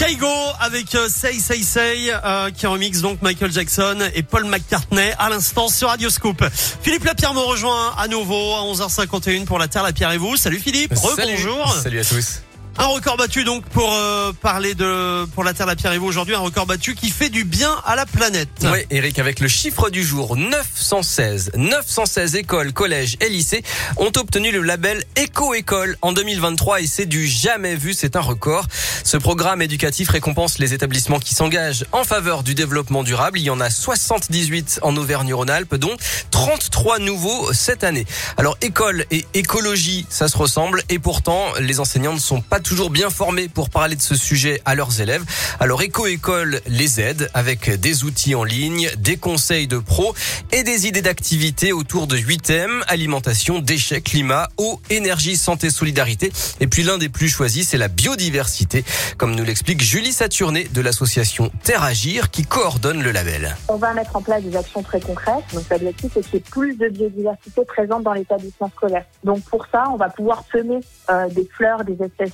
[0.00, 0.26] Kaigo
[0.60, 5.28] avec euh, Say Say Say euh, qui remix donc Michael Jackson et Paul McCartney à
[5.28, 6.42] l'instant sur Radio Scoop.
[6.82, 10.38] Philippe Lapierre me rejoint à nouveau à 11h51 pour la Terre, la Pierre et vous.
[10.38, 11.34] Salut Philippe, Salut.
[11.34, 11.76] rebonjour.
[11.82, 12.40] Salut à tous.
[12.80, 16.06] Un record battu donc pour euh, parler de pour la Terre, la Pierre et vous
[16.06, 18.48] aujourd'hui, un record battu qui fait du bien à la planète.
[18.62, 21.50] Oui, Eric, avec le chiffre du jour, 916.
[21.56, 23.62] 916 écoles, collèges et lycées
[23.98, 28.64] ont obtenu le label Éco-École en 2023 et c'est du jamais vu, c'est un record.
[29.04, 33.38] Ce programme éducatif récompense les établissements qui s'engagent en faveur du développement durable.
[33.38, 35.98] Il y en a 78 en Auvergne-Rhône-Alpes, dont
[36.30, 38.06] 33 nouveaux cette année.
[38.38, 42.69] Alors, école et écologie, ça se ressemble et pourtant, les enseignants ne sont pas toujours
[42.90, 45.24] bien formés pour parler de ce sujet à leurs élèves.
[45.58, 50.14] Alors, Éco-École les aide avec des outils en ligne, des conseils de pros
[50.52, 56.32] et des idées d'activités autour de 8 thèmes, alimentation, déchets, climat, eau, énergie, santé, solidarité.
[56.60, 58.84] Et puis l'un des plus choisis, c'est la biodiversité,
[59.18, 63.56] comme nous l'explique Julie Saturné de l'association Terre Agir qui coordonne le label.
[63.68, 65.44] On va mettre en place des actions très concrètes.
[65.52, 69.04] Donc l'objectif c'est qu'il y ait plus de biodiversité présente dans l'établissement scolaire.
[69.24, 70.80] Donc pour ça, on va pouvoir semer
[71.10, 72.32] euh, des fleurs, des espèces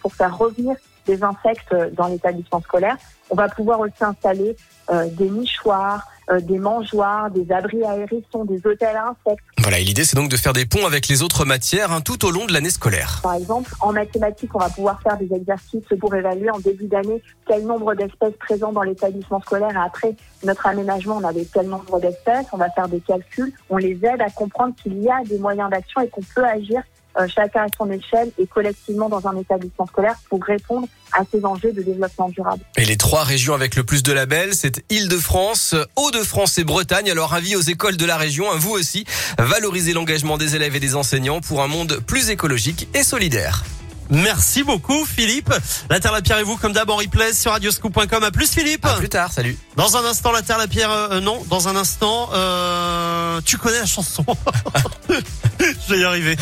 [0.00, 2.96] pour faire revenir des insectes euh, dans l'établissement scolaire.
[3.30, 4.56] On va pouvoir aussi installer
[4.90, 9.44] euh, des nichoirs, euh, des mangeoires, des abris à hérissons, des hôtels à insectes.
[9.58, 12.24] Voilà, et l'idée c'est donc de faire des ponts avec les autres matières hein, tout
[12.24, 13.20] au long de l'année scolaire.
[13.22, 17.22] Par exemple, en mathématiques, on va pouvoir faire des exercices pour évaluer en début d'année
[17.48, 19.70] quel nombre d'espèces présentes dans l'établissement scolaire.
[19.70, 22.46] Et après notre aménagement, on avait tel nombre d'espèces.
[22.52, 23.52] On va faire des calculs.
[23.70, 26.82] On les aide à comprendre qu'il y a des moyens d'action et qu'on peut agir
[27.34, 31.72] chacun à son échelle et collectivement dans un établissement scolaire pour répondre à ces enjeux
[31.72, 32.62] de développement durable.
[32.76, 37.10] Et les trois régions avec le plus de labels, c'est Île-de-France, Hauts-de-France et Bretagne.
[37.10, 39.04] Alors avis aux écoles de la région, hein, vous aussi,
[39.38, 43.64] valorisez l'engagement des élèves et des enseignants pour un monde plus écologique et solidaire.
[44.10, 45.52] Merci beaucoup Philippe.
[45.90, 48.22] La Terre, la Pierre et vous comme d'abord en replay sur radioscoop.com.
[48.22, 48.84] À plus Philippe.
[48.84, 49.56] À plus tard, salut.
[49.76, 51.42] Dans un instant, la Terre, la Pierre, euh, non.
[51.48, 54.24] Dans un instant, euh, tu connais la chanson.
[55.58, 56.36] Je vais y arriver.